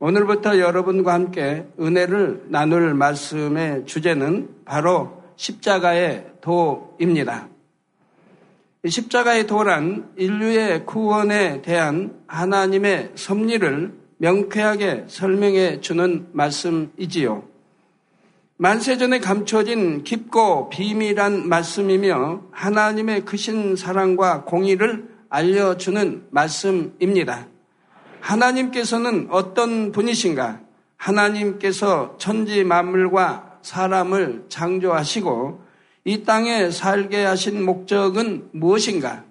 [0.00, 7.48] 오늘부터 여러분과 함께 은혜를 나눌 말씀의 주제는 바로 십자가의 도입니다.
[8.86, 17.42] 십자가의 도란 인류의 구원에 대한 하나님의 섭리를 명쾌하게 설명해 주는 말씀이지요.
[18.56, 27.48] 만세전에 감춰진 깊고 비밀한 말씀이며 하나님의 크신 사랑과 공의를 알려주는 말씀입니다.
[28.20, 30.60] 하나님께서는 어떤 분이신가?
[30.96, 35.62] 하나님께서 천지 만물과 사람을 창조하시고
[36.04, 39.24] 이 땅에 살게 하신 목적은 무엇인가?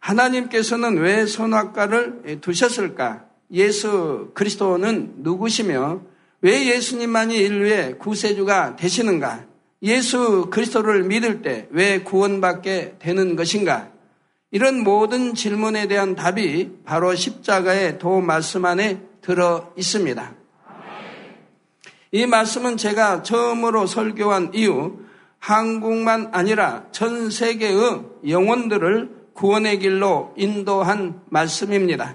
[0.00, 3.24] 하나님께서는 왜 선악과를 두셨을까?
[3.52, 6.00] 예수 그리스도는 누구시며
[6.40, 9.44] 왜 예수님만이 인류의 구세주가 되시는가?
[9.82, 13.90] 예수 그리스도를 믿을 때 왜 구원받게 되는 것인가?
[14.54, 20.32] 이런 모든 질문에 대한 답이 바로 십자가의 도 말씀 안에 들어 있습니다.
[22.12, 25.00] 이 말씀은 제가 처음으로 설교한 이후
[25.40, 32.14] 한국만 아니라 전 세계의 영혼들을 구원의 길로 인도한 말씀입니다.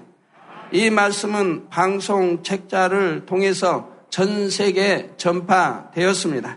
[0.72, 6.56] 이 말씀은 방송 책자를 통해서 전 세계에 전파되었습니다.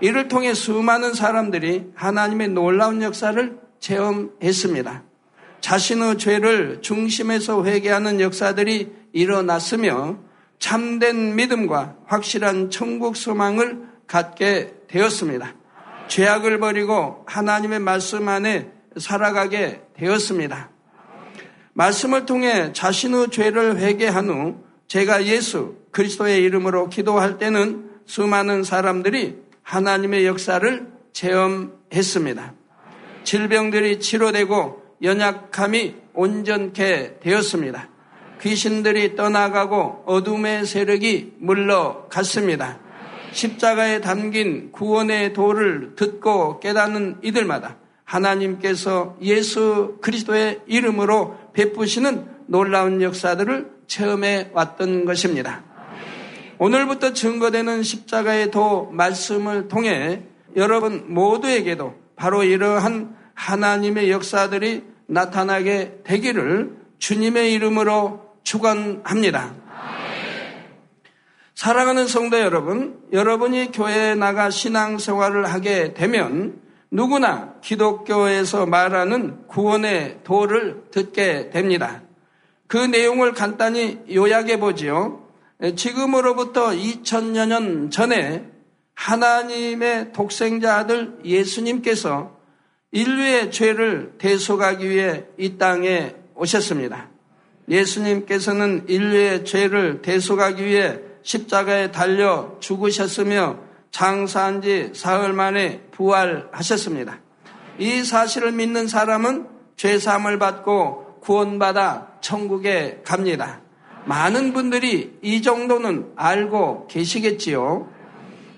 [0.00, 5.09] 이를 통해 수많은 사람들이 하나님의 놀라운 역사를 체험했습니다.
[5.60, 10.18] 자신의 죄를 중심에서 회개하는 역사들이 일어났으며
[10.58, 15.54] 참된 믿음과 확실한 천국 소망을 갖게 되었습니다.
[16.08, 20.70] 죄악을 버리고 하나님의 말씀 안에 살아가게 되었습니다.
[21.72, 30.26] 말씀을 통해 자신의 죄를 회개한 후 제가 예수 그리스도의 이름으로 기도할 때는 수많은 사람들이 하나님의
[30.26, 32.54] 역사를 체험했습니다.
[33.22, 37.88] 질병들이 치료되고 연약함이 온전케 되었습니다.
[38.40, 42.78] 귀신들이 떠나가고 어둠의 세력이 물러갔습니다.
[43.32, 54.50] 십자가에 담긴 구원의 도를 듣고 깨닫는 이들마다 하나님께서 예수 그리스도의 이름으로 베푸시는 놀라운 역사들을 체험해
[54.52, 55.62] 왔던 것입니다.
[56.58, 60.24] 오늘부터 증거되는 십자가의 도 말씀을 통해
[60.56, 69.54] 여러분 모두에게도 바로 이러한 하나님의 역사들이 나타나게 되기를 주님의 이름으로 축원합니다.
[71.54, 76.58] 사랑하는 성도 여러분, 여러분이 교회에 나가 신앙생활을 하게 되면
[76.90, 82.02] 누구나 기독교에서 말하는 구원의 도를 듣게 됩니다.
[82.66, 85.28] 그 내용을 간단히 요약해 보지요.
[85.76, 88.46] 지금으로부터 2000여 년 전에
[88.94, 92.39] 하나님의 독생자 아들 예수님께서
[92.92, 97.08] 인류의 죄를 대속하기 위해 이 땅에 오셨습니다.
[97.68, 103.58] 예수님께서는 인류의 죄를 대속하기 위해 십자가에 달려 죽으셨으며
[103.90, 107.20] 장사한 지 사흘 만에 부활하셨습니다.
[107.78, 109.46] 이 사실을 믿는 사람은
[109.76, 113.60] 죄사함을 받고 구원받아 천국에 갑니다.
[114.06, 117.88] 많은 분들이 이 정도는 알고 계시겠지요.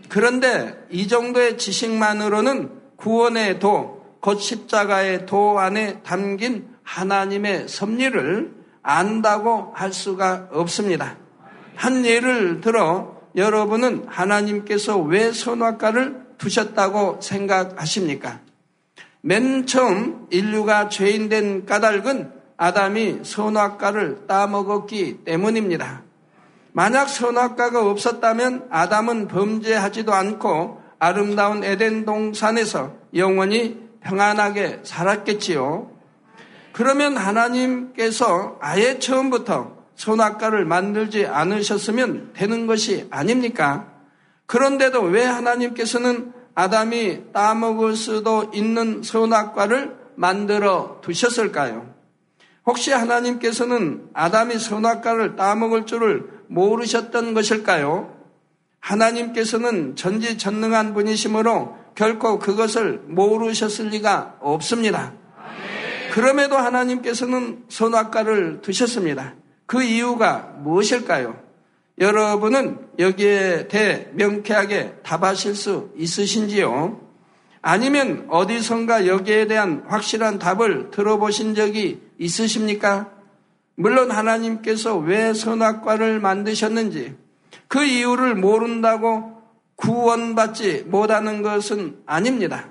[0.08, 9.92] 그런데 이 정도의 지식만으로는 구원의 도, 곧 십자가의 도 안에 담긴 하나님의 섭리를 안다고 할
[9.92, 11.16] 수가 없습니다.
[11.74, 18.38] 한 예를 들어 여러분은 하나님께서 왜 선악과를 두셨다고 생각하십니까?
[19.22, 26.02] 맨 처음 인류가 죄인된 까닭은 아담이 선악과를 따먹었기 때문입니다.
[26.70, 35.90] 만약 선악과가 없었다면 아담은 범죄하지도 않고 아름다운 에덴 동산에서 영원히 평안하게 살았겠지요.
[36.72, 43.88] 그러면 하나님께서 아예 처음부터 선악과를 만들지 않으셨으면 되는 것이 아닙니까?
[44.46, 51.92] 그런데도 왜 하나님께서는 아담이 따먹을 수도 있는 선악과를 만들어 두셨을까요?
[52.66, 58.14] 혹시 하나님께서는 아담이 선악과를 따먹을 줄을 모르셨던 것일까요?
[58.80, 65.12] 하나님께서는 전지전능한 분이시므로 결코 그것을 모르셨을 리가 없습니다.
[66.12, 69.34] 그럼에도 하나님께서는 선악과를 두셨습니다.
[69.66, 71.40] 그 이유가 무엇일까요?
[71.98, 77.00] 여러분은 여기에 대해 명쾌하게 답하실 수 있으신지요?
[77.62, 83.10] 아니면 어디선가 여기에 대한 확실한 답을 들어보신 적이 있으십니까?
[83.76, 87.16] 물론 하나님께서 왜 선악과를 만드셨는지
[87.68, 89.41] 그 이유를 모른다고
[89.82, 92.68] 구원받지 못하는 것은 아닙니다.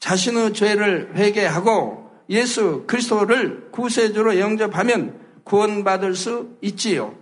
[0.00, 7.14] 자신의 죄를 회개하고 예수 그리스도를 구세주로 영접하면 구원받을 수 있지요.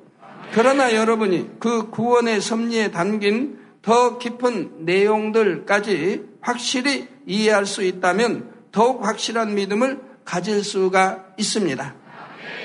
[0.52, 9.54] 그러나 여러분이 그 구원의 섭리에 담긴 더 깊은 내용들까지 확실히 이해할 수 있다면 더욱 확실한
[9.54, 11.94] 믿음을 가질 수가 있습니다.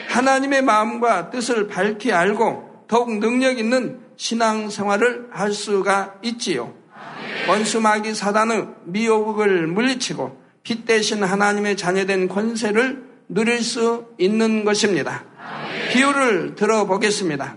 [0.09, 6.73] 하나님의 마음과 뜻을 밝히 알고 더욱 능력 있는 신앙 생활을 할 수가 있지요.
[7.47, 15.23] 원수마귀 사단의 미혹을 물리치고 빛 대신 하나님의 자녀된 권세를 누릴 수 있는 것입니다.
[15.93, 17.55] 비유를 들어보겠습니다.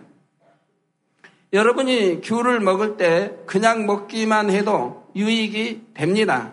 [1.53, 6.53] 여러분이 귤을 먹을 때 그냥 먹기만 해도 유익이 됩니다.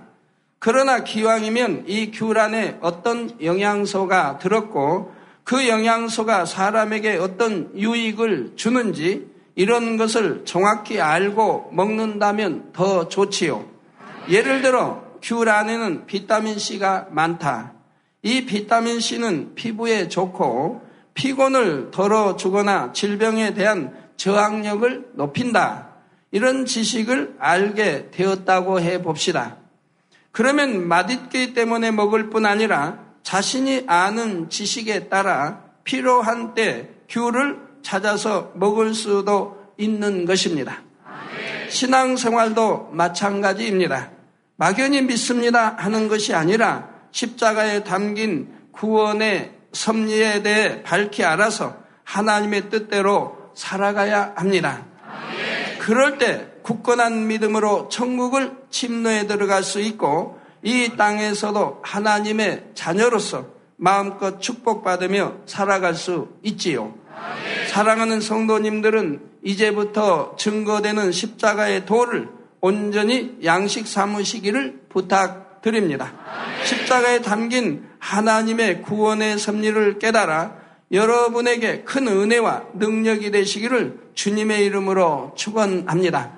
[0.57, 5.13] 그러나 기왕이면 이 귤 안에 어떤 영양소가 들었고
[5.44, 9.28] 그 영양소가 사람에게 어떤 유익을 주는지
[9.59, 13.65] 이런 것을 정확히 알고 먹는다면 더 좋지요.
[14.29, 17.73] 예를 들어 귤 안에는 비타민 C가 많다.
[18.21, 20.81] 이 비타민 C는 피부에 좋고
[21.13, 25.89] 피곤을 덜어주거나 질병에 대한 저항력을 높인다.
[26.31, 29.57] 이런 지식을 알게 되었다고 해 봅시다.
[30.31, 38.93] 그러면 맛있기 때문에 먹을 뿐 아니라 자신이 아는 지식에 따라 필요한 때 귤을 찾아서 먹을
[38.93, 40.81] 수도 있는 것입니다.
[41.69, 44.11] 신앙 생활도 마찬가지입니다.
[44.55, 54.33] 막연히 믿습니다 하는 것이 아니라 십자가에 담긴 구원의 섭리에 대해 밝히 알아서 하나님의 뜻대로 살아가야
[54.35, 54.85] 합니다.
[55.79, 63.47] 그럴 때 굳건한 믿음으로 천국을 침노에 들어갈 수 있고 이 땅에서도 하나님의 자녀로서
[63.77, 66.93] 마음껏 축복받으며 살아갈 수 있지요.
[67.69, 72.27] 사랑하는 성도님들은 이제부터 증거되는 십자가의 도를
[72.62, 76.12] 온전히 양식 삼으시기를 부탁드립니다.
[76.66, 80.56] 십자가에 담긴 하나님의 구원의 섭리를 깨달아
[80.92, 86.31] 여러분에게 큰 은혜와 능력이 되시기를 주님의 이름으로 축원합니다.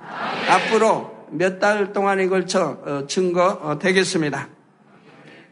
[0.50, 4.50] 앞으로 몇 달 동안에 걸쳐 어, 증거 어, 되겠습니다.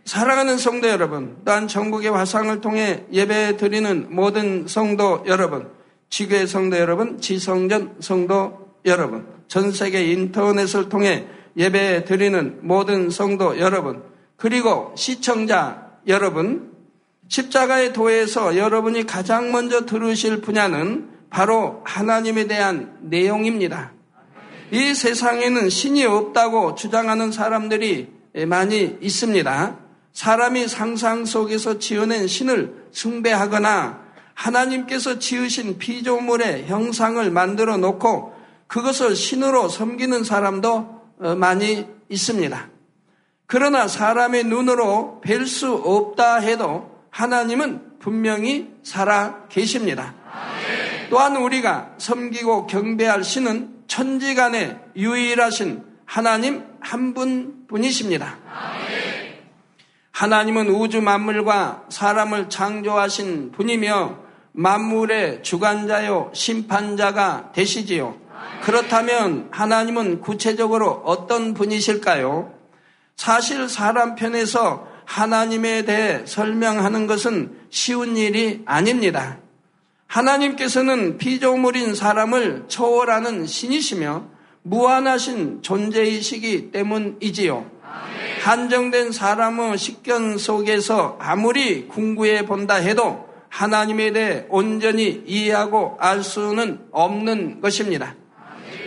[0.10, 5.70] 사랑하는 성도 여러분, 또한 전국의 화상을 통해 예배 드리는 모든 성도 여러분,
[6.10, 14.02] 지교의 성도 여러분, 지성전 성도 여러분, 전 세계 인터넷을 통해 예배 드리는 모든 성도 여러분,
[14.36, 16.72] 그리고 시청자 여러분,
[17.28, 23.92] 십자가의 도에서 여러분이 가장 먼저 들으실 분야는 바로 하나님에 대한 내용입니다.
[24.72, 28.08] 이 세상에는 신이 없다고 주장하는 사람들이
[28.48, 29.88] 많이 있습니다.
[30.14, 38.34] 사람이 상상 속에서 지어낸 신을 숭배하거나 하나님께서 지으신 피조물의 형상을 만들어 놓고
[38.68, 42.70] 그것을 신으로 섬기는 사람도 어, 많이 있습니다.
[43.46, 50.14] 그러나 사람의 눈으로 뵐 수 없다 해도 하나님은 분명히 살아 계십니다.
[51.10, 58.38] 또한 우리가 섬기고 경배할 신은 천지간의 유일하신 하나님 한분 분이십니다.
[60.19, 64.18] 하나님은 우주 만물과 사람을 창조하신 분이며
[64.51, 68.18] 만물의 주관자요 심판자가 되시지요.
[68.62, 72.54] 그렇다면 하나님은 구체적으로 어떤 분이실까요?
[73.16, 79.38] 사실 사람 편에서 하나님에 대해 설명하는 것은 쉬운 일이 아닙니다.
[80.07, 84.25] 하나님께서는 피조물인 사람을 초월하는 신이시며
[84.63, 87.78] 무한하신 존재이시기 때문이지요.
[88.50, 97.62] 한정된 사람의 식견 속에서 아무리 궁구해 본다 해도 하나님에 대해 온전히 이해하고 알 수는 없는
[97.62, 98.15] 것입니다.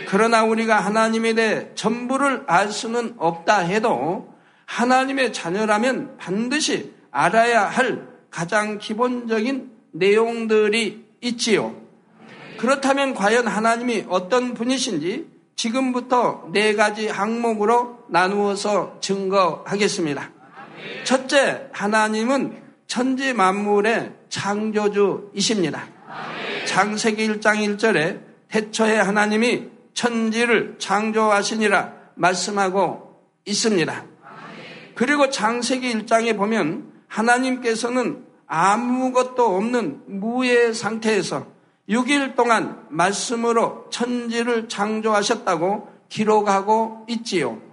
[0.09, 4.33] 그러나 우리가 하나님에 대해 전부를 알 수는 없다 해도
[4.65, 11.73] 하나님의 자녀라면 반드시 알아야 할 가장 기본적인 내용들이 있지요.
[12.57, 20.29] 그렇다면 과연 하나님이 어떤 분이신지 지금부터 네 가지 항목으로 나누어서 증거하겠습니다.
[21.03, 25.87] 첫째, 하나님은 천지 만물의 창조주이십니다.
[26.67, 34.05] 장세기 1장 1절에 태초에 하나님이 천지를 창조하시니라 말씀하고 있습니다.
[34.93, 41.47] 그리고 장세기 1장에 보면 하나님께서는 아무것도 없는 무의 상태에서
[41.89, 47.72] 6일 동안 말씀으로 천지를 창조하셨다고 기록하고 있지요.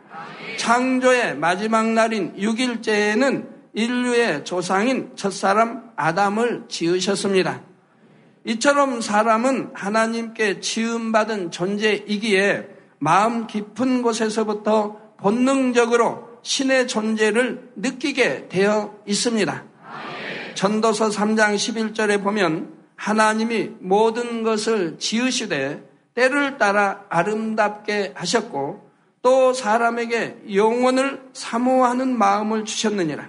[0.61, 7.63] 창조의 마지막 날인 6일째에는 인류의 조상인 첫사람 아담을 지으셨습니다.
[8.45, 19.65] 이처럼 사람은 하나님께 지음받은 존재이기에 마음 깊은 곳에서부터 본능적으로 신의 존재를 느끼게 되어 있습니다.
[20.57, 25.83] 전도서 3장 11절에 보면 하나님이 모든 것을 지으시되
[26.15, 28.90] 때를 따라 아름답게 하셨고
[29.23, 33.29] 또 사람에게 영혼을 사모하는 마음을 주셨느니라.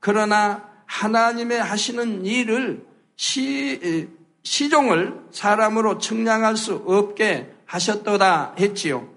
[0.00, 2.84] 그러나 하나님의 하시는 일을
[3.16, 4.08] 시,
[4.42, 9.08] 시종을 사람으로 측량할 수 없게 하셨도다 했지요.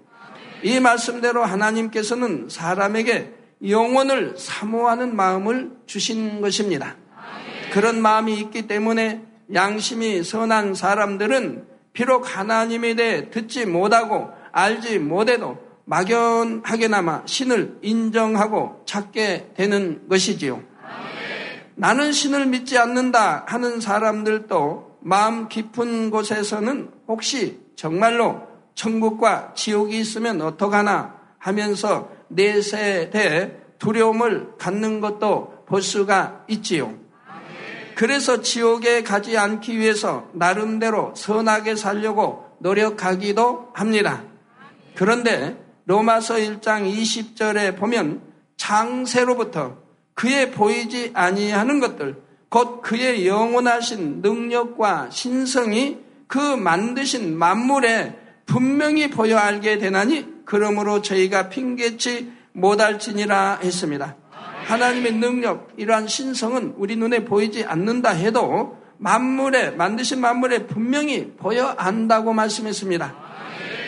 [0.62, 3.32] 이 말씀대로 하나님께서는 사람에게
[3.68, 6.96] 영혼을 사모하는 마음을 주신 것입니다.
[7.72, 9.22] 그런 마음이 있기 때문에
[9.54, 20.08] 양심이 선한 사람들은 비록 하나님에 대해 듣지 못하고 알지 못해도 막연하게나마 신을 인정하고 찾게 되는
[20.08, 20.62] 것이지요.
[21.74, 28.42] 나는 신을 믿지 않는다 하는 사람들도 마음 깊은 곳에서는 혹시 정말로
[28.74, 36.94] 천국과 지옥이 있으면 어떡하나 하면서 내세대 두려움을 갖는 것도 볼 수가 있지요.
[37.94, 44.22] 그래서 지옥에 가지 않기 위해서 나름대로 선하게 살려고 노력하기도 합니다.
[44.94, 48.22] 그런데 로마서 1장 20절에 보면
[48.56, 49.78] 장세로부터
[50.14, 59.78] 그의 보이지 아니하는 것들, 곧 그의 영원하신 능력과 신성이 그 만드신 만물에 분명히 보여 알게
[59.78, 64.16] 되나니 그러므로 저희가 핑계치 못할지니라 했습니다.
[64.64, 72.32] 하나님의 능력, 이러한 신성은 우리 눈에 보이지 않는다 해도 만물에, 만드신 만물에 분명히 보여 안다고
[72.32, 73.31] 말씀했습니다.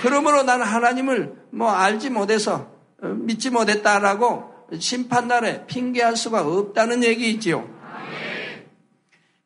[0.04, 2.68] 그러므로 나는 하나님을 뭐 알지 못해서
[3.02, 7.66] 어, 믿지 못했다라고 심판날에 핑계할 수가 없다는 얘기이지요.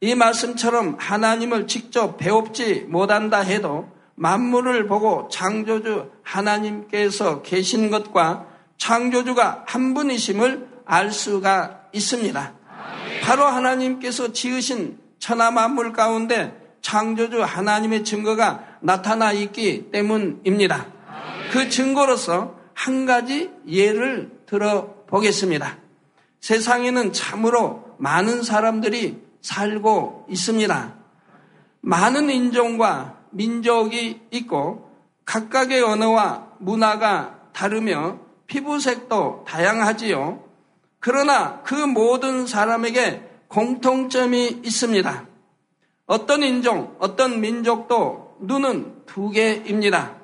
[0.01, 8.49] 이 말씀처럼 하나님을 직접 배웁지 못한다 해도 만물을 보고 창조주 하나님께서 계신 것과
[8.79, 12.55] 창조주가 한 분이심을 알 수가 있습니다.
[13.23, 20.87] 바로 하나님께서 지으신 천하 만물 가운데 창조주 하나님의 증거가 나타나 있기 때문입니다.
[21.51, 25.79] 그 증거로서 한 가지 예를 들어 보겠습니다.
[26.41, 30.95] 세상에는 참으로 많은 사람들이 살고 있습니다.
[31.81, 34.91] 많은 인종과 민족이 있고
[35.25, 40.45] 각각의 언어와 문화가 다르며 피부색도 다양하지요.
[41.01, 45.28] 그러나 그 모든 사람에게 공통점이 있습니다.
[46.09, 50.17] 어떤 인종, 어떤 민족도 눈은 두 개입니다.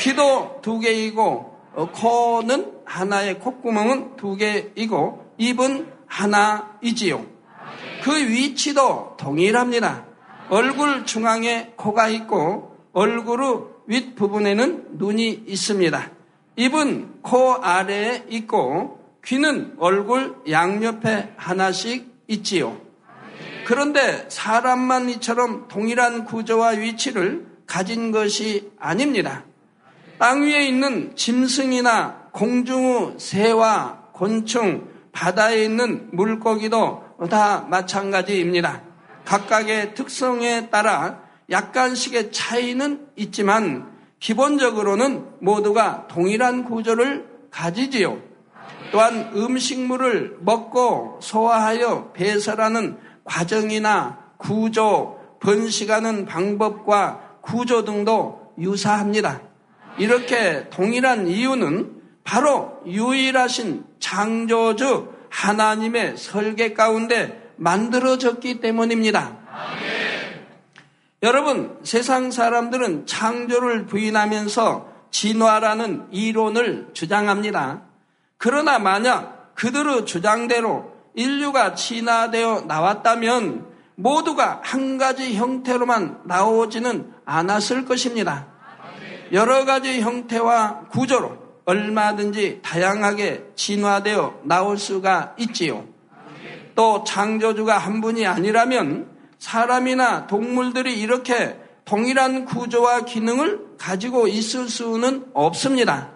[0.00, 7.24] 귀도 두 개이고 어, 코는 하나의 콧구멍은 두 개이고 입은 하나이지요.
[8.02, 10.06] 그 위치도 동일합니다.
[10.50, 16.10] 얼굴 중앙에 코가 있고 얼굴의 윗부분에는 눈이 있습니다.
[16.56, 22.76] 입은 코 아래에 있고 귀는 얼굴 양옆에 하나씩 있지요.
[23.64, 29.44] 그런데 사람만 이처럼 동일한 구조와 위치를 가진 것이 아닙니다.
[30.18, 38.82] 땅 위에 있는 짐승이나 공중의 새와 곤충, 바다에 있는 물고기도 다 마찬가지입니다.
[39.24, 48.18] 각각의 특성에 따라 약간씩의 차이는 있지만 기본적으로는 모두가 동일한 구조를 가지지요.
[48.90, 59.40] 또한 음식물을 먹고 소화하여 배설하는 과정이나 구조, 번식하는 방법과 구조 등도 유사합니다.
[59.98, 69.38] 이렇게 동일한 이유는 바로 유일하신 창조주 하나님의 설계 가운데 만들어졌기 때문입니다.
[71.22, 77.82] 여러분, 세상 사람들은 창조를 부인하면서 진화라는 이론을 주장합니다.
[78.38, 88.46] 그러나 만약 그들의 주장대로 인류가 진화되어 나왔다면 모두가 한 가지 형태로만 나오지는 않았을 것입니다.
[89.32, 95.86] 여러 가지 형태와 구조로 얼마든지 다양하게 진화되어 나올 수가 있지요.
[96.74, 106.10] 또 창조주가 한 분이 아니라면 사람이나 동물들이 이렇게 동일한 구조와 기능을 가지고 있을 수는 없습니다.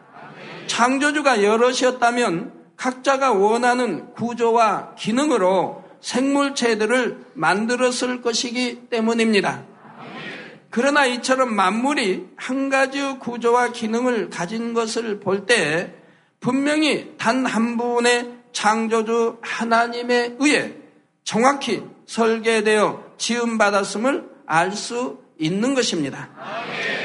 [0.67, 9.65] 창조주가 여럿이었다면 각자가 원하는 구조와 기능으로 생물체들을 만들었을 것이기 때문입니다.
[10.71, 15.95] 그러나 이처럼 만물이 한 가지 구조와 기능을 가진 것을 볼 때
[16.41, 20.75] 분명히 단 한 분의 창조주 하나님에 의해
[21.25, 26.31] 정확히 설계되어 지음받았음을 알 수 있는 것입니다.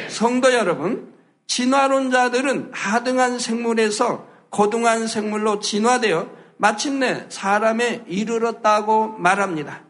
[0.10, 1.14] 성도 여러분,
[1.48, 9.84] 진화론자들은 하등한 생물에서 고등한 생물로 진화되어 마침내 사람에 이르렀다고 말합니다.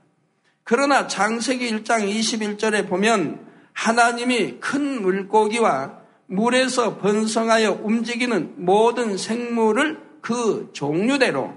[0.64, 11.54] 그러나 장세기 1장 21절에 보면 하나님이 큰 물고기와 물에서 번성하여 움직이는 모든 생물을 그 종류대로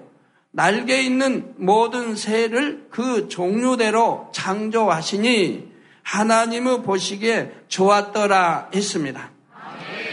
[0.51, 9.34] 날개 있는 모든 새를 그 종류대로 창조하시니 하나님의 보시기에 좋았더라 했습니다.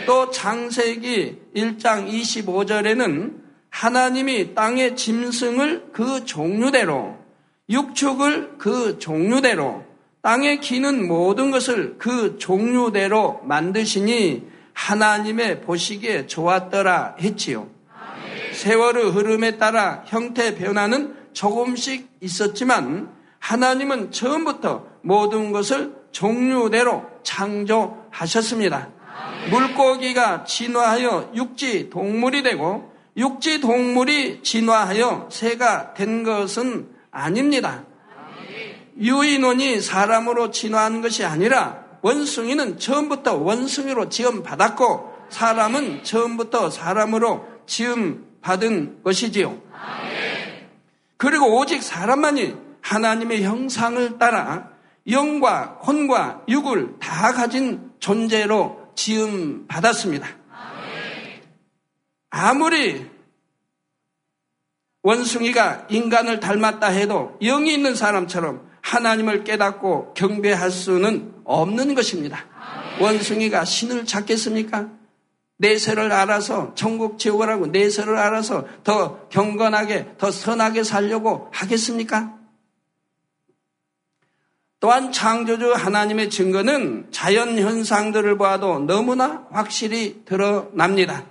[0.06, 7.18] 또 창세기 1장 25절에는 하나님이 땅의 짐승을 그 종류대로
[7.70, 9.84] 육축을 그 종류대로
[10.22, 14.44] 땅에 기는 모든 것을 그 종류대로 만드시니
[14.74, 17.70] 하나님의 보시기에 좋았더라 했지요.
[18.54, 29.01] 세월의 흐름에 따라 형태 변화는 조금씩 있었지만 하나님은 처음부터 모든 것을 종류대로 창조하셨습니다.
[29.50, 37.84] 물고기가 진화하여 육지 동물이 되고 육지 동물이 진화하여 새가 된 것은 아닙니다.
[39.00, 49.04] 유인원이 사람으로 진화한 것이 아니라 원숭이는 처음부터 원숭이로 지음 받았고 사람은 처음부터 사람으로 지음 받은
[49.04, 49.60] 것이지요.
[51.18, 54.70] 그리고 오직 사람만이 하나님의 형상을 따라
[55.10, 60.28] 영과 혼과 육을 다 가진 존재로 지음 받았습니다.
[62.30, 63.10] 아무리
[65.02, 72.46] 원숭이가 인간을 닮았다 해도 영이 있는 사람처럼 하나님을 깨닫고 경배할 수는 없는 것입니다.
[73.00, 74.90] 원숭이가 신을 찾겠습니까?
[75.58, 82.38] 내세를 알아서 천국 지옥을 하고 내세를 알아서 더 경건하게 더 선하게 살려고 하겠습니까?
[84.82, 91.24] 또한 창조주 하나님의 증거는 자연 현상들을 보아도 너무나 확실히 드러납니다.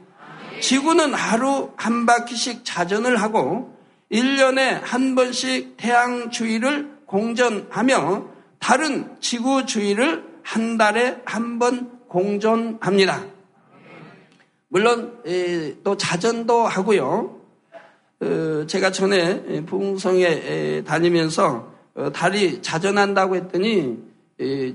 [0.61, 3.77] 지구는 하루 한 바퀴씩 자전을 하고
[4.13, 8.29] 1년에 한 번씩 태양 주위를 공전하며
[8.61, 13.25] 다른 지구 주위를 한 달에 한 번 공전합니다.
[14.69, 15.23] 물론
[15.83, 17.41] 또 자전도 하고요.
[18.23, 21.70] 어, 제가 전에 부흥성에 다니면서 어,
[22.09, 23.99] 달이 자전한다고 했더니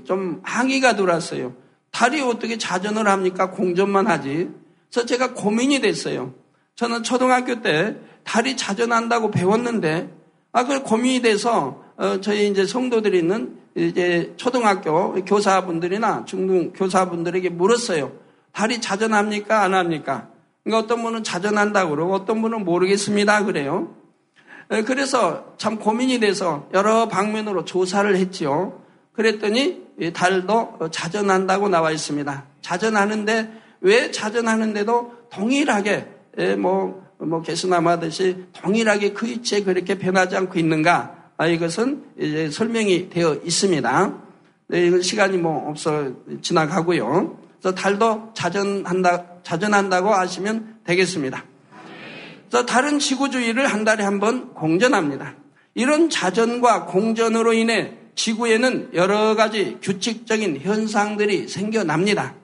[0.04, 1.54] 좀 항의가 들어왔어요.
[1.90, 3.50] 달이 어떻게 자전을 합니까?
[3.50, 4.50] 공전만 하지.
[4.90, 6.34] 그래서 제가 고민이 됐어요.
[6.74, 10.10] 저는 초등학교 때 달이 자전한다고 배웠는데
[10.52, 18.12] 아, 그 고민이 돼서 어, 저희 이제 성도들이 있는 이제 초등학교 교사분들이나 중등 교사분들에게 물었어요.
[18.52, 19.62] 달이 자전합니까?
[19.62, 20.28] 안 합니까?
[20.64, 23.44] 그러니까 어떤 분은 자전한다고 그러고 어떤 분은 모르겠습니다.
[23.44, 23.94] 그래요.
[24.68, 28.82] 그래서 참 고민이 돼서 여러 방면으로 조사를 했지요.
[29.12, 32.44] 그랬더니 달도 자전한다고 나와 있습니다.
[32.60, 36.08] 자전하는데 왜 자전하는데도 동일하게
[36.58, 41.14] 뭐, 뭐 개수나무 하듯이 동일하게 그 위치에 그렇게 변하지 않고 있는가?
[41.38, 44.14] 아, 이것은 이제 설명이 되어 있습니다.
[44.68, 47.38] 네, 이건 시간이 뭐 없어 지나가고요.
[47.60, 51.44] 그래서 달도 자전한다, 자전한다고 하시면 되겠습니다.
[52.50, 55.34] 그래서 다른 지구주의를 한 달에 한 번 공전합니다.
[55.74, 62.34] 이런 자전과 공전으로 인해 지구에는 여러 가지 규칙적인 현상들이 생겨납니다.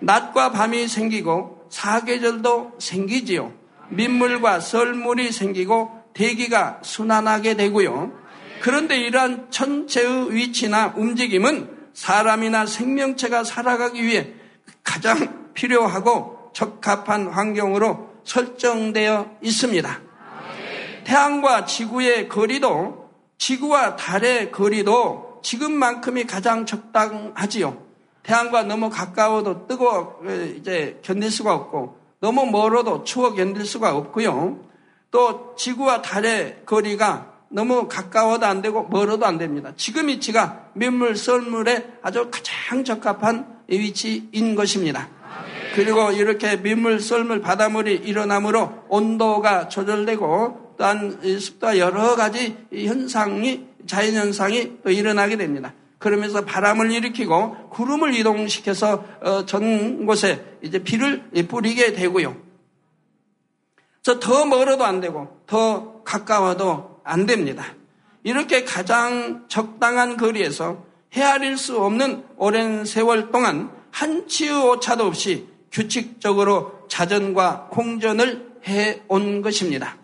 [0.00, 3.52] 낮과 밤이 생기고 사계절도 생기지요.
[3.90, 8.12] 민물과 썰물이 생기고 대기가 순환하게 되고요.
[8.60, 14.34] 그런데 이러한 천체의 위치나 움직임은 사람이나 생명체가 살아가기 위해
[14.84, 20.00] 가장 필요하고 적합한 환경으로 설정되어 있습니다.
[21.04, 27.82] 태양과 지구의 거리도 지구와 달의 거리도 지금만큼이 가장 적당하지요.
[28.22, 30.20] 태양과 너무 가까워도 뜨거워
[30.58, 34.60] 이제 견딜 수가 없고 너무 멀어도 추워 견딜 수가 없고요.
[35.10, 39.72] 또 지구와 달의 거리가 너무 가까워도 안 되고 멀어도 안 됩니다.
[39.76, 45.08] 지금 위치가 민물 썰물에 아주 가장 적합한 위치인 것입니다.
[45.74, 54.90] 그리고 이렇게 민물, 썰물, 바닷물이 일어나므로 온도가 조절되고 또한 습도와 여러 가지 현상이 자연현상이 또
[54.90, 55.72] 일어나게 됩니다.
[55.98, 62.36] 그러면서 바람을 일으키고 구름을 이동시켜서 어, 전 곳에 이제 비를 뿌리게 되고요.
[64.20, 67.64] 더 멀어도 안 되고 더 가까워도 안 됩니다.
[68.22, 77.68] 이렇게 가장 적당한 거리에서 헤아릴 수 없는 오랜 세월 동안 한치의 오차도 없이 규칙적으로 자전과
[77.70, 79.96] 공전을 해 온 것입니다.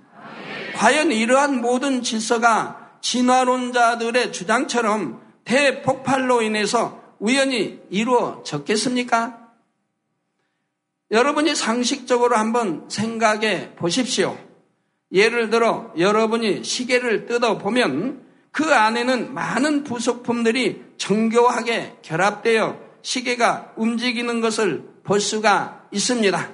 [0.77, 9.39] 과연 이러한 모든 질서가 진화론자들의 주장처럼 대폭발로 인해서 우연히 이루어졌겠습니까?
[11.11, 14.37] 여러분이 상식적으로 한번 생각해 보십시오.
[15.13, 25.21] 예를 들어 여러분이 시계를 뜯어보면 그 안에는 많은 부속품들이 정교하게 결합되어 시계가 움직이는 것을 볼
[25.21, 26.49] 수가 있습니다.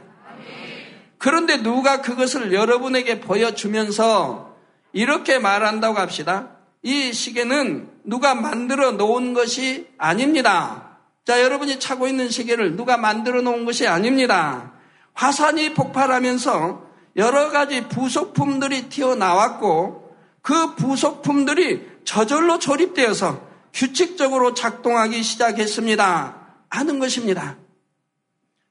[1.18, 4.56] 그런데 누가 그것을 여러분에게 보여주면서
[4.92, 6.56] 이렇게 말한다고 합시다.
[6.82, 10.98] 이 시계는 누가 만들어 놓은 것이 아닙니다.
[11.26, 14.72] 자, 여러분이 차고 있는 시계를 누가 만들어 놓은 것이 아닙니다.
[15.12, 26.36] 화산이 폭발하면서 여러 가지 부속품들이 튀어나왔고 그 부속품들이 저절로 조립되어서 규칙적으로 작동하기 시작했습니다.
[26.70, 27.56] 하는 것입니다.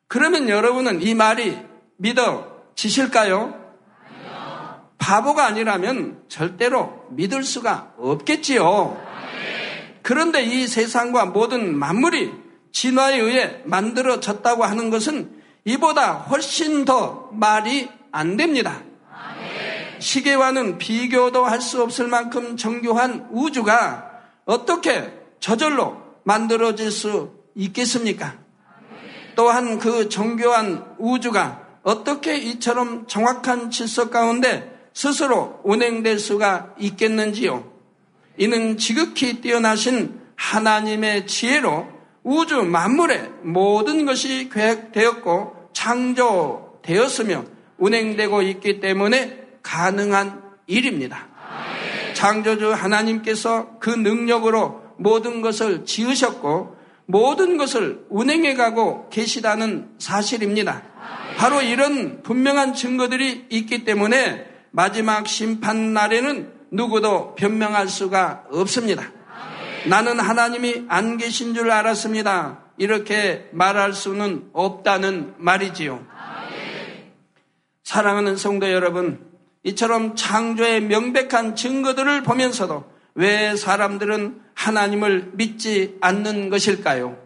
[0.09, 1.55] 그러면 여러분은 이 말이
[1.97, 3.53] 믿어지실까요?
[4.97, 8.99] 바보가 아니라면 절대로 믿을 수가 없겠지요.
[10.01, 12.31] 그런데 이 세상과 모든 만물이
[12.71, 18.81] 진화에 의해 만들어졌다고 하는 것은 이보다 훨씬 더 말이 안 됩니다.
[19.99, 24.09] 시계와는 비교도 할 수 없을 만큼 정교한 우주가
[24.45, 28.48] 어떻게 저절로 만들어질 수 있겠습니까?
[29.39, 37.71] 또한 그 정교한 우주가 어떻게 이처럼 정확한 질서 가운데 스스로 운행될 수가 있겠는지요?
[38.35, 41.87] 이는 지극히 뛰어나신 하나님의 지혜로
[42.21, 47.45] 우주 만물의 모든 것이 계획되었고 창조되었으며
[47.77, 51.27] 운행되고 있기 때문에 가능한 일입니다.
[52.13, 56.78] 창조주 하나님께서 그 능력으로 모든 것을 지으셨고
[57.09, 60.83] 모든 것을 운행해 가고 계시다는 사실입니다.
[61.37, 69.11] 바로 이런 분명한 증거들이 있기 때문에 마지막 심판 날에는 누구도 변명할 수가 없습니다.
[69.87, 72.59] 나는 하나님이 안 계신 줄 알았습니다.
[72.77, 76.05] 이렇게 말할 수는 없다는 말이지요.
[77.85, 79.27] 사랑하는 성도 여러분,
[79.63, 87.21] 이처럼 창조의 명백한 증거들을 보면서도 왜 사람들은 하나님을 믿지 않는 것일까요?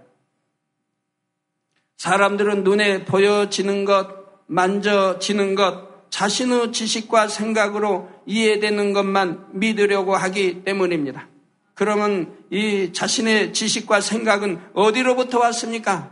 [1.97, 4.09] 사람들은 눈에 보여지는 것,
[4.47, 11.27] 만져지는 것, 자신의 지식과 생각으로 이해되는 것만 믿으려고 하기 때문입니다.
[11.75, 16.11] 그러면 이 자신의 지식과 생각은 어디로부터 왔습니까?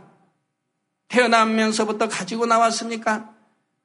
[1.08, 3.34] 태어나면서부터 가지고 나왔습니까?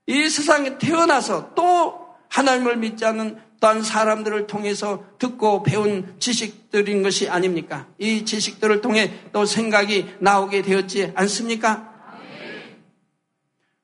[0.05, 7.87] 이 세상에 태어나서 또 하나님을 믿지 않는 또한 사람들을 통해서 듣고 배운 지식들인 것이 아닙니까?
[7.97, 11.93] 이 지식들을 통해 또 생각이 나오게 되었지 않습니까?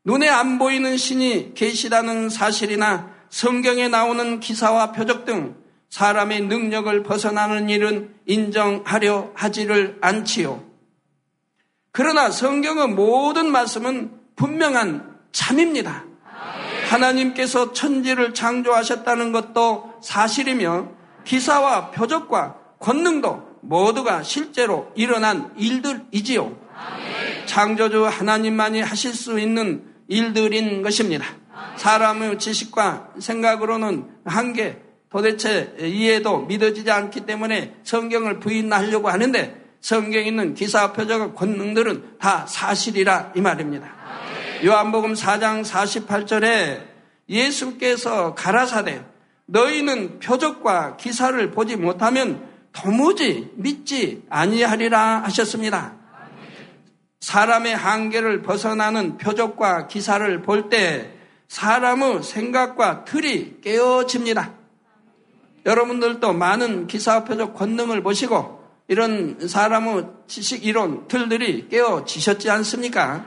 [0.05, 5.55] 눈에 안 보이는 신이 계시다는 사실이나 성경에 나오는 기사와 표적 등
[5.89, 10.63] 사람의 능력을 벗어나는 일은 인정하려 하지를 않지요.
[11.91, 16.05] 그러나 성경의 모든 말씀은 분명한 참입니다.
[16.93, 20.89] 하나님께서 천지를 창조하셨다는 것도 사실이며
[21.25, 26.55] 기사와 표적과 권능도 모두가 실제로 일어난 일들이지요.
[27.45, 31.25] 창조주 하나님만이 하실 수 있는 일들인 것입니다.
[31.77, 40.91] 사람의 지식과 생각으로는 한계, 도대체 이해도 믿어지지 않기 때문에 성경을 부인하려고 하는데 성경에 있는 기사,
[40.93, 44.02] 표적, 권능들은 다 사실이라 이 말입니다.
[44.63, 46.81] 요한복음 4장 48절에
[47.27, 49.03] 예수께서 가라사대
[49.45, 55.95] 너희는 표적과 기사를 보지 못하면 도무지 믿지 아니하리라 하셨습니다.
[57.19, 61.11] 사람의 한계를 벗어나는 표적과 기사를 볼 때
[61.49, 64.53] 사람의 생각과 틀이 깨어집니다.
[65.65, 73.25] 여러분들도 많은 기사 표적 권능을 보시고 이런 사람의 지식 이론 틀들이 깨어지셨지 않습니까?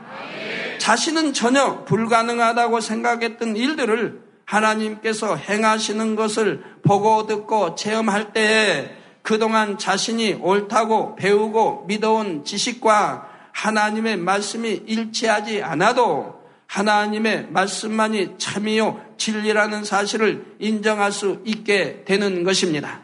[0.78, 11.16] 자신은 전혀 불가능하다고 생각했던 일들을 하나님께서 행하시는 것을 보고 듣고 체험할 때에 그동안 자신이 옳다고
[11.16, 16.36] 배우고 믿어온 지식과 하나님의 말씀이 일치하지 않아도
[16.66, 23.00] 하나님의 말씀만이 참이요 진리라는 사실을 인정할 수 있게 되는 것입니다.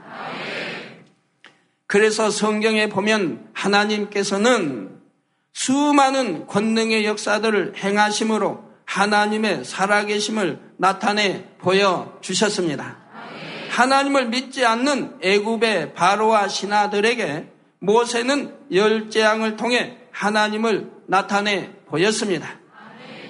[1.87, 5.01] 그래서 성경에 보면 하나님께서는
[5.52, 12.98] 수많은 권능의 역사들을 행하심으로 하나님의 살아계심을 나타내 보여 주셨습니다.
[13.70, 22.48] 하나님을 믿지 않는 애굽의 바로와 신하들에게 모세는 열 재앙을 통해 하나님을 나타내 보였습니다.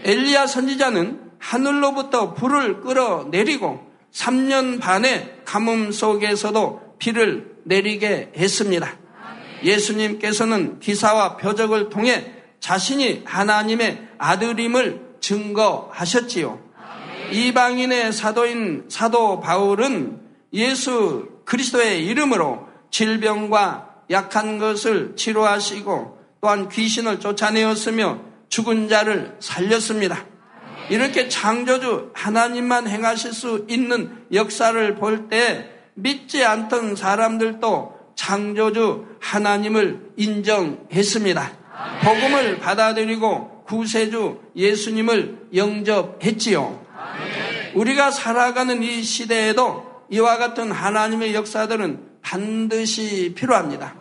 [0.04, 8.96] 엘리야 선지자는 하늘로부터 불을 끌어내리고 3년 반의 가뭄 속에서도 비를 내리게 했습니다.
[9.64, 16.60] 예수님께서는 기사와 표적을 통해 자신이 하나님의 아들임을 증거하셨지요.
[17.32, 20.20] 이방인의 사도인 사도 바울은
[20.52, 30.26] 예수 그리스도의 이름으로 질병과 약한 것을 치료하시고 또한 귀신을 쫓아내었으며 죽은 자를 살렸습니다.
[30.90, 41.52] 이렇게 창조주 하나님만 행하실 수 있는 역사를 볼 때 믿지 않던 사람들도 창조주 하나님을 인정했습니다.
[42.04, 46.82] 복음을 받아들이고 구세주 예수님을 영접했지요.
[47.74, 53.94] 우리가 살아가는 이 시대에도 이와 같은 하나님의 역사들은 반드시 필요합니다.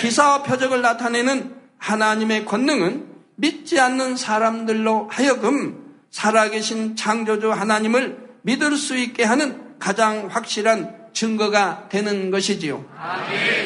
[0.00, 9.24] 기사와 표적을 나타내는 하나님의 권능은 믿지 않는 사람들로 하여금 살아계신 창조주 하나님을 믿을 수 있게
[9.24, 12.82] 하는 가장 확실한 증거가 되는 것이지요.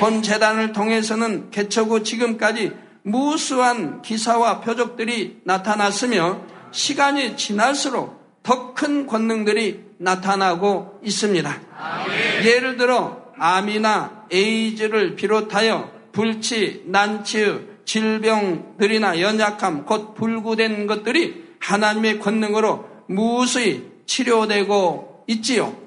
[0.00, 6.40] 본 재단을 통해서는 개척 후 지금까지 무수한 기사와 표적들이 나타났으며
[6.72, 11.60] 시간이 지날수록 더 큰 권능들이 나타나고 있습니다.
[12.44, 23.92] 예를 들어 암이나 에이즈를 비롯하여 불치, 난치, 질병들이나 연약함, 곧 불구된 것들이 하나님의 권능으로 무수히
[24.06, 25.84] 치료되고 있지요.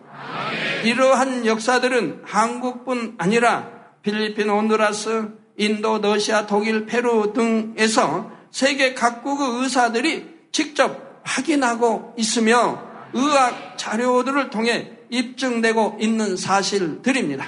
[0.88, 3.70] 이러한 역사들은 한국뿐 아니라
[4.04, 14.50] 필리핀, 온두라스, 인도, 러시아, 독일, 페루 등에서 세계 각국의 의사들이 직접 확인하고 있으며 의학 자료들을
[14.50, 17.46] 통해 입증되고 있는 사실들입니다.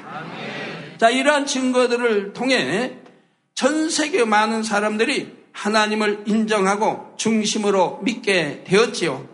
[0.97, 2.97] 자, 이러한 증거들을 통해
[3.55, 9.29] 전 세계 많은 사람들이 하나님을 인정하고 중심으로 믿게 되었지요.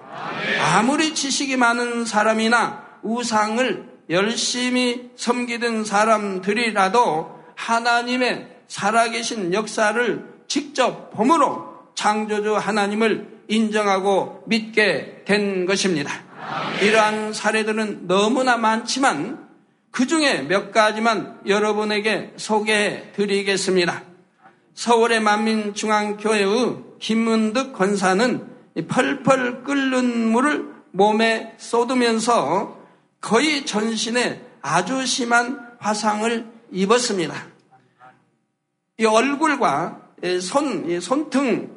[0.62, 13.36] 아무리 지식이 많은 사람이나 우상을 열심히 섬기던 사람들이라도 하나님의 살아계신 역사를 직접 봄으로 창조주 하나님을
[13.48, 16.12] 인정하고 믿게 된 것입니다.
[16.82, 19.46] 이러한 사례들은 너무나 많지만
[19.92, 24.04] 그 중에 몇 가지만 여러분에게 소개해 드리겠습니다.
[24.74, 28.46] 서울의 만민중앙교회의 김문득 권사는
[28.88, 32.85] 펄펄 끓는 물을 몸에 쏟으면서
[33.26, 37.34] 거의 전신에 아주 심한 화상을 입었습니다.
[39.00, 40.00] 이 얼굴과
[40.40, 41.76] 손, 손등,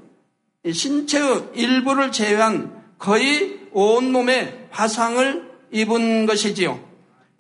[0.71, 6.79] 신체의 일부를 제외한 거의 온몸에 화상을 입은 것이지요.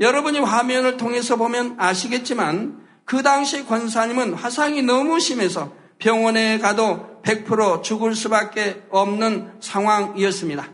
[0.00, 8.14] 여러분이 화면을 통해서 보면 아시겠지만 그 당시 권사님은 화상이 너무 심해서 병원에 가도 100% 죽을
[8.14, 10.66] 수밖에 없는 상황이었습니다.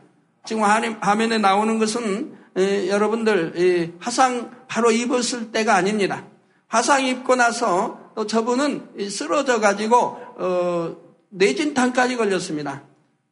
[0.44, 6.24] 지금 화면에 나오는 것은 여러분들 화상 바로 입었을 때가 아닙니다.
[6.68, 10.96] 화상 입고 나서 또 저분은 쓰러져 가지고 어,
[11.30, 12.82] 뇌진탕까지 걸렸습니다.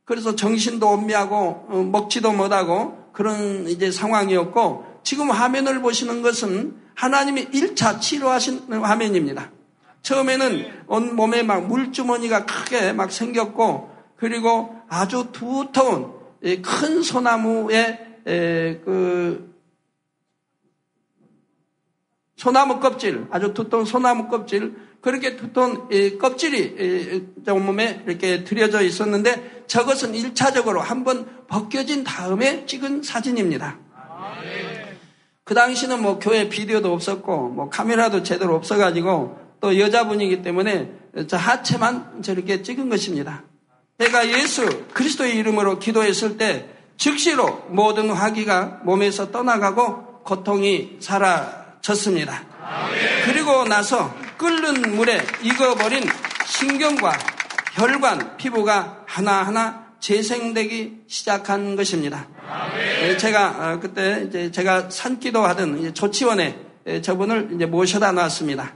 [0.04, 8.00] 그래서 정신도 혼미하고 어, 먹지도 못하고 그런 이제 상황이었고 지금 화면을 보시는 것은 하나님이 1차
[8.00, 9.50] 치료하신 화면입니다.
[10.02, 16.12] 처음에는 온 몸에 막 물주머니가 크게 막 생겼고 그리고 아주 두터운
[16.62, 19.52] 큰 소나무에 그
[22.36, 30.78] 소나무 껍질 아주 두터운 소나무 껍질 그렇게 두터운 껍질이 온몸에 이렇게 들여져 있었는데 저것은 1차적으로
[30.78, 33.78] 한번 벗겨진 다음에 찍은 사진입니다.
[35.44, 40.92] 그 당시는 뭐 교회 비디오도 없었고 뭐 카메라도 제대로 없어가지고 또 여자분이기 때문에
[41.28, 43.44] 저 하체만 저렇게 찍은 것입니다.
[43.98, 46.68] 내가 예수 그리스도의 이름으로 기도했을 때
[47.02, 52.44] 즉시로 모든 화기가 몸에서 떠나가고 고통이 사라졌습니다.
[53.24, 56.04] 그리고 나서 끓는 물에 익어버린
[56.46, 57.12] 신경과
[57.72, 62.28] 혈관, 피부가 하나하나 재생되기 시작한 것입니다.
[62.76, 66.56] 네, 제가 어, 그때 이제 제가 산기도 하던 조치원에
[67.02, 68.74] 저분을 이제 모셔다 놨습니다.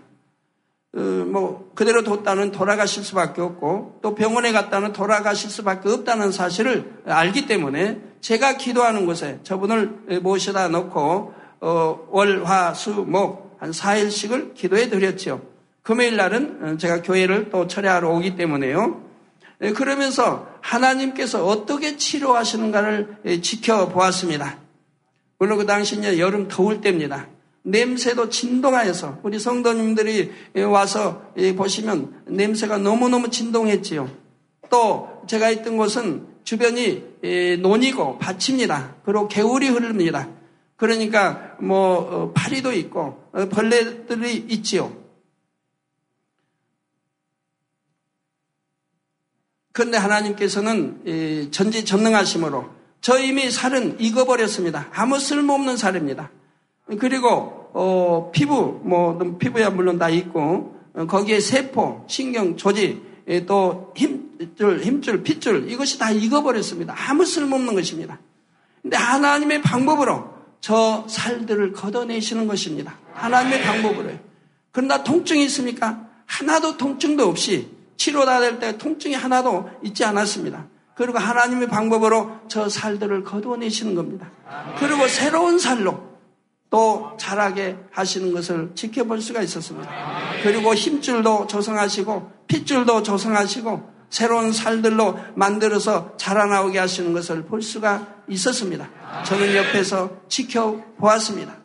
[0.97, 7.47] 어, 뭐 그대로 뒀다는 돌아가실 수밖에 없고 또 병원에 갔다는 돌아가실 수밖에 없다는 사실을 알기
[7.47, 14.89] 때문에 제가 기도하는 곳에 저분을 모셔다 놓고 어, 월, 화, 수, 목 한 4일씩을 기도해
[14.89, 15.43] 드렸죠.
[15.83, 19.03] 금요일 날은 어, 제가 교회를 또 철회하러 오기 때문에요.
[19.62, 24.59] 예, 그러면서 하나님께서 어떻게 치료하시는가를 예, 지켜보았습니다.
[25.39, 27.29] 물론 그 당시는 여름 더울 때입니다.
[27.62, 31.23] 냄새도 진동하여서 우리 성도님들이 예, 와서
[31.57, 34.11] 보시면 냄새가 너무너무 진동했지요.
[34.69, 37.03] 또 제가 있던 곳은 주변이
[37.61, 38.95] 논이고 밭입니다.
[39.05, 40.29] 그리고 개울이 흐릅니다.
[40.77, 44.97] 그러니까 뭐 어, 파리도 있고 어, 벌레들이 있지요.
[49.73, 52.71] 그런데 하나님께서는 전지전능하심으로
[53.03, 54.89] 저 이미 살은 익어버렸습니다.
[54.93, 56.31] 아무 쓸모없는 살입니다.
[56.99, 64.26] 그리고 어, 피부, 뭐, 피부야 물론 다 있고, 어, 거기에 세포, 신경, 조직, 예, 또힘
[64.57, 66.94] 줄, 힘줄, 핏줄, 이것이 다 익어버렸습니다.
[66.96, 68.18] 아무 쓸모없는 것입니다.
[68.83, 72.96] 근데 하나님의 방법으로 저 살들을 걷어내시는 것입니다.
[73.14, 74.18] 하나님의 방법으로요.
[74.72, 76.07] 그러나 통증이 있습니까?
[76.27, 80.66] 하나도 통증도 없이 치료다 될 때 통증이 하나도 있지 않았습니다.
[80.94, 84.31] 그리고 하나님의 방법으로 저 살들을 거두어내시는 겁니다.
[84.79, 86.16] 그리고 새로운 살로
[86.68, 89.88] 또 자라게 하시는 것을 지켜볼 수가 있었습니다.
[90.42, 98.88] 그리고 힘줄도 조성하시고 핏줄도 조성하시고 새로운 살들로 만들어서 자라나오게 하시는 것을 볼 수가 있었습니다.
[99.25, 101.57] 저는 옆에서 지켜보았습니다.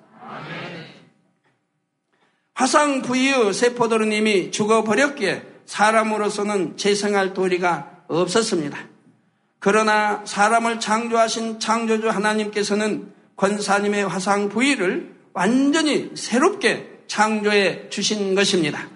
[2.54, 8.78] 화상 부위의 세포들은 이미 죽어버렸기에 사람으로서는 재생할 도리가 없었습니다.
[9.60, 18.88] 그러나 사람을 창조하신 창조주 하나님께서는 권사님의 화상 부위를 완전히 새롭게 창조해 주신 것입니다.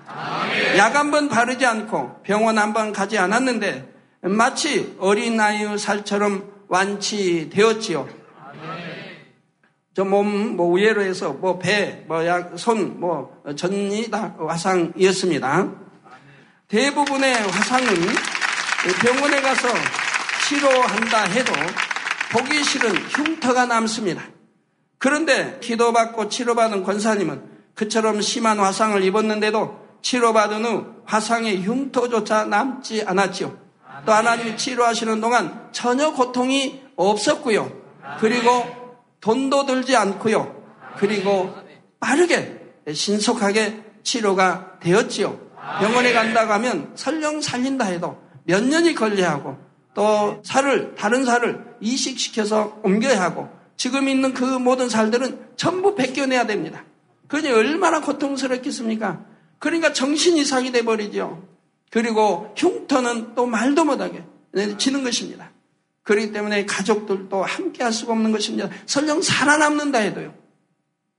[0.77, 8.07] 약한 번 바르지 않고 병원 한 번 가지 않았는데 마치 어린아이의 살처럼 완치되었지요.
[9.93, 15.71] 저 몸, 뭐, 우회로 해서, 뭐, 배, 뭐, 약, 손, 뭐, 전이 다 화상이었습니다.
[16.67, 17.85] 대부분의 화상은
[19.01, 19.69] 병원에 가서
[20.47, 21.53] 치료한다 해도
[22.31, 24.21] 보기 싫은 흉터가 남습니다.
[24.97, 33.57] 그런데 기도받고 치료받은 권사님은 그처럼 심한 화상을 입었는데도 치료받은 후 화상의 흉터조차 남지 않았지요.
[34.05, 37.71] 또 하나님이 치료하시는 동안 전혀 고통이 없었고요.
[38.19, 38.65] 그리고
[39.19, 40.55] 돈도 들지 않고요.
[40.97, 41.53] 그리고
[41.99, 42.61] 빠르게
[42.91, 45.39] 신속하게 치료가 되었지요.
[45.79, 49.57] 병원에 간다고 하면 설령 살린다 해도 몇 년이 걸려야 하고
[49.95, 56.83] 또 살을 다른 살을 이식시켜서 옮겨야 하고 지금 있는 그 모든 살들은 전부 벗겨내야 됩니다.
[57.27, 59.25] 그러니 얼마나 고통스럽겠습니까?
[59.59, 61.47] 그러니까 정신 이상이 돼버리죠.
[61.91, 64.23] 그리고 흉터는 또 말도 못하게
[64.77, 65.51] 지는 것입니다.
[66.03, 68.69] 그렇기 때문에 가족들도 함께 할 수가 없는 것입니다.
[68.85, 70.33] 설령 살아남는다 해도요.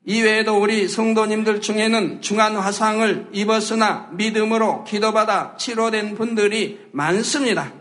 [0.05, 7.73] 이외에도 우리 성도님들 중에는 중한 화상을 입었으나 믿음으로 기도받아 치료된 분들이 많습니다.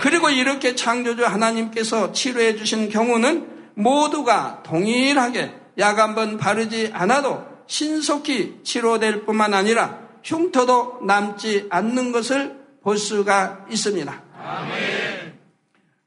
[0.00, 8.60] 그리고 이렇게 창조주 하나님께서 치료해 주신 경우는 모두가 동일하게 약 한 번 바르지 않아도 신속히
[8.64, 14.22] 치료될 뿐만 아니라 흉터도 남지 않는 것을 볼 수가 있습니다.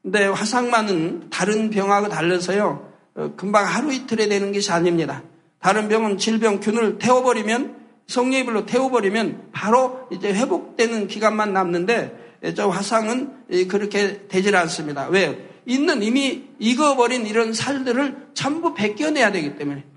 [0.00, 5.24] 근데 화상만은 다른 병하고 달라서요, 어, 금방 하루 이틀에 되는 것이 아닙니다.
[5.58, 7.74] 다른 병은 질병균을 태워버리면
[8.06, 13.32] 성리불로 태워버리면 바로 이제 회복되는 기간만 남는데 저 화상은
[13.68, 15.08] 그렇게 되질 않습니다.
[15.08, 15.48] 왜?
[15.66, 19.95] 있는 이미 익어버린 이런 살들을 전부 벗겨내야 되기 때문에.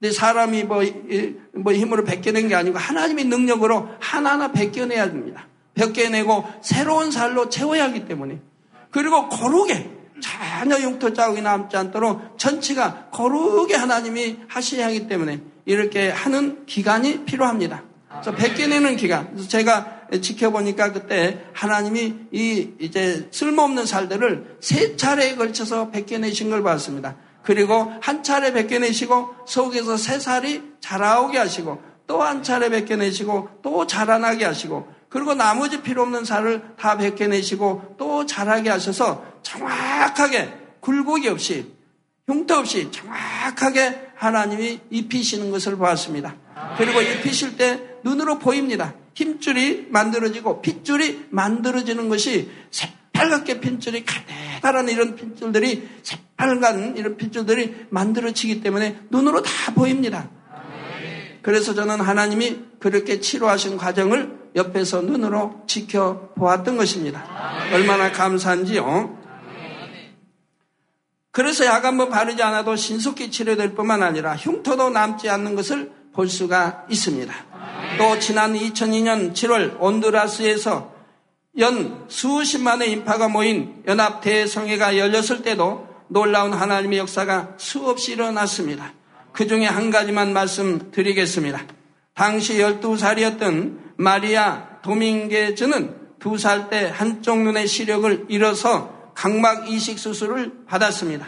[0.00, 0.82] 근데 사람이 뭐,
[1.54, 5.48] 뭐 힘으로 벗겨낸 게 아니고 하나님의 능력으로 하나하나 벗겨내야 됩니다.
[5.74, 8.40] 벗겨내고 새로운 살로 채워야 하기 때문에.
[8.90, 16.64] 그리고 거룩에 전혀 흉터 자국이 남지 않도록 전체가 거룩에 하나님이 하셔야 하기 때문에 이렇게 하는
[16.66, 17.82] 기간이 필요합니다.
[18.08, 19.30] 그래서 벗겨내는 기간.
[19.32, 27.16] 그래서 제가 지켜보니까 그때 하나님이 이 이제 쓸모없는 살들을 세 차례에 걸쳐서 벗겨내신 걸 봤습니다.
[27.48, 34.44] 그리고 한 차례 벗겨내시고 속에서 새 살이 자라오게 하시고 또 한 차례 벗겨내시고 또 자라나게
[34.44, 41.72] 하시고 그리고 나머지 필요 없는 살을 다 벗겨내시고 또 자라게 하셔서 정확하게 굴곡이 없이
[42.26, 46.36] 흉터 없이 정확하게 하나님이 입히시는 것을 보았습니다.
[46.76, 48.92] 그리고 입히실 때 눈으로 보입니다.
[49.14, 58.60] 힘줄이 만들어지고 핏줄이 만들어지는 것이 새빨갛게 핏줄이 가득 한 이런 핏줄들이 새빨간 이런 핏줄들이 만들어지기
[58.60, 60.28] 때문에 눈으로 다 보입니다.
[61.42, 67.24] 그래서 저는 하나님이 그렇게 치료하신 과정을 옆에서 눈으로 지켜보았던 것입니다.
[67.72, 69.16] 얼마나 감사한지요.
[71.30, 76.86] 그래서 약 한번 바르지 않아도 신속히 치료될 뿐만 아니라 흉터도 남지 않는 것을 볼 수가
[76.90, 77.32] 있습니다.
[77.98, 80.97] 또 지난 2002년 7월 온두라스에서
[81.58, 88.92] 연 수십만의 인파가 모인 연합 대성회가 열렸을 때도 놀라운 하나님의 역사가 수없이 일어났습니다.
[89.32, 91.60] 그 중에 한 가지만 말씀드리겠습니다.
[92.14, 101.26] 당시 12살이었던 마리아 도밍게즈는 두 살 때 한쪽 눈의 시력을 잃어서 각막 이식 수술을 받았습니다.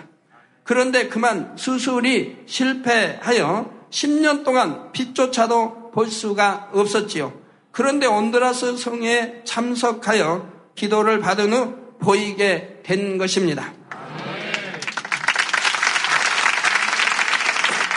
[0.65, 7.40] 그런데 그만 수술이 실패하여 10년 동안 빛조차도 볼 수가 없었지요.
[7.81, 13.73] 그런데 온드라스 성에 참석하여 기도를 받은 후 보이게 된 것입니다.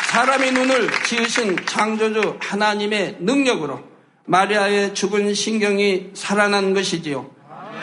[0.09, 3.81] 사람의 눈을 지으신 창조주 하나님의 능력으로
[4.23, 7.29] 마리아의 죽은 신경이 살아난 것이지요.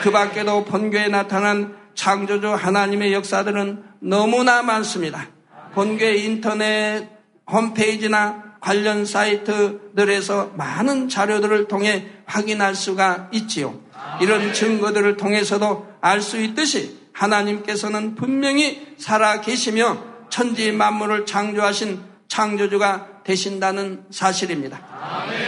[0.01, 5.27] 그 밖에도 본교에 나타난 창조주 하나님의 역사들은 너무나 많습니다.
[5.75, 7.09] 본교의 인터넷
[7.47, 13.77] 홈페이지나 관련 사이트들에서 많은 자료들을 통해 확인할 수가 있지요.
[14.21, 19.97] 이런 증거들을 통해서도 알 수 있듯이 하나님께서는 분명히 살아 계시며
[20.29, 24.79] 천지 만물을 창조하신 창조주가 되신다는 사실입니다.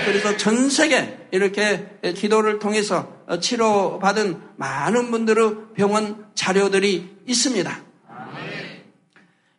[0.05, 3.07] 그래서 전 세계 이렇게 기도를 통해서
[3.39, 7.80] 치료받은 많은 분들의 병원 자료들이 있습니다.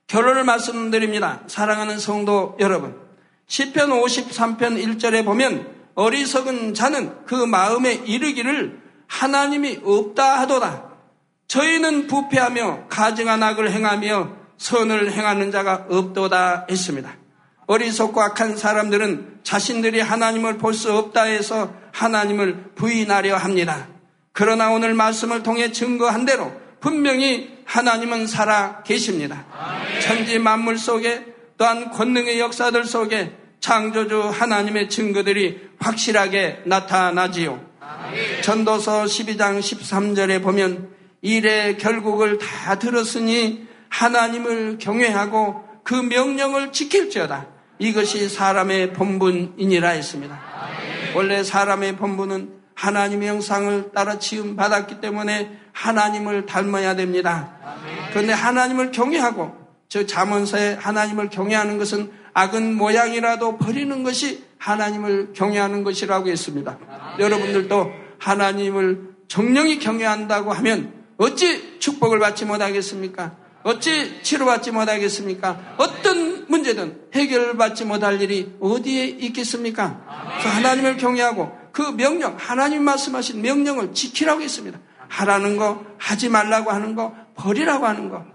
[0.06, 1.42] 결론을 말씀드립니다.
[1.46, 3.03] 사랑하는 성도 여러분.
[3.48, 10.90] 10편 53편 1절에 보면 어리석은 자는 그 마음에 이르기를 하나님이 없다 하도다.
[11.46, 17.16] 저희는 부패하며 가증한 악을 행하며 선을 행하는 자가 없도다 했습니다.
[17.66, 23.88] 어리석고 악한 사람들은 자신들이 하나님을 볼 수 없다 해서 하나님을 부인하려 합니다.
[24.32, 29.46] 그러나 오늘 말씀을 통해 증거한 대로 분명히 하나님은 살아 계십니다.
[30.02, 37.64] 천지 만물 속에 또한 권능의 역사들 속에 창조주 하나님의 증거들이 확실하게 나타나지요.
[38.42, 40.90] 전도서 12장 13절에 보면
[41.22, 47.46] 일의 결국을 다 들었으니 하나님을 경외하고 그 명령을 지킬지어다.
[47.78, 50.40] 이것이 사람의 본분이니라 했습니다.
[51.14, 57.56] 원래 사람의 본분은 하나님의 형상을 따라 지음 받았기 때문에 하나님을 닮아야 됩니다.
[58.10, 59.63] 그런데 하나님을 경외하고
[59.94, 66.76] 저 자문서에 하나님을 경외하는 것은 악은 모양이라도 버리는 것이 하나님을 경외하는 것이라고 했습니다.
[67.20, 73.36] 여러분들도 하나님을 정령히 경외한다고 하면 어찌 축복을 받지 못하겠습니까?
[73.62, 75.76] 어찌 치료받지 못하겠습니까?
[75.76, 80.02] 어떤 문제든 해결받지 못할 일이 어디에 있겠습니까?
[80.40, 84.76] 그래서 하나님을 경외하고 그 명령, 하나님 말씀하신 명령을 지키라고 했습니다.
[85.06, 88.33] 하라는 거, 하지 말라고 하는 거, 버리라고 하는 거,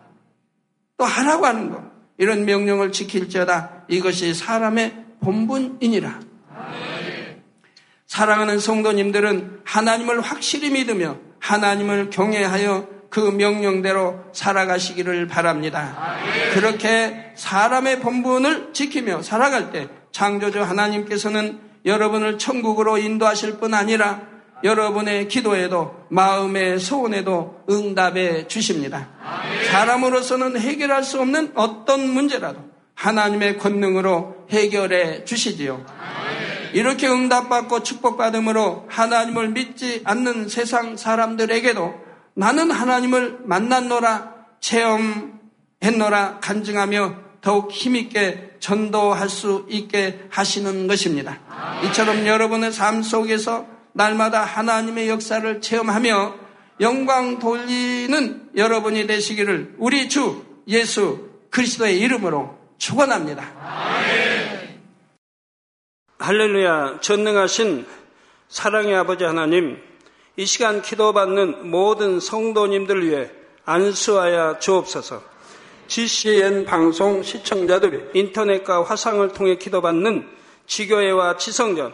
[0.99, 1.81] 또 하라고 하는 거,
[2.17, 6.19] 이런 명령을 지킬지어다 이것이 사람의 본분이니라.
[8.05, 16.17] 사랑하는 성도님들은 하나님을 확실히 믿으며 하나님을 경외하여 그 명령대로 살아가시기를 바랍니다.
[16.53, 24.21] 그렇게 사람의 본분을 지키며 살아갈 때 창조주 하나님께서는 여러분을 천국으로 인도하실 뿐 아니라
[24.63, 29.09] 여러분의 기도에도 마음의 소원에도 응답해 주십니다.
[29.71, 32.59] 사람으로서는 해결할 수 없는 어떤 문제라도
[32.95, 35.85] 하나님의 권능으로 해결해 주시지요.
[36.73, 41.93] 이렇게 응답받고 축복받음으로 하나님을 믿지 않는 세상 사람들에게도
[42.35, 51.39] 나는 하나님을 만났노라, 체험했노라, 간증하며 더욱 힘있게 전도할 수 있게 하시는 것입니다.
[51.85, 56.35] 이처럼 여러분의 삶 속에서 날마다 하나님의 역사를 체험하며
[56.81, 63.43] 영광 돌리는 여러분이 되시기를 우리 주 예수 그리스도의 이름으로 축원합니다.
[66.19, 67.85] 할렐루야 전능하신
[68.47, 69.77] 사랑의 아버지 하나님
[70.37, 73.29] 이 시간 기도받는 모든 성도님들 위해
[73.65, 75.21] 안수하여 주옵소서.
[75.87, 80.27] GCN 방송 시청자들이 인터넷과 화상을 통해 기도받는
[80.67, 81.93] 지교회와 지성전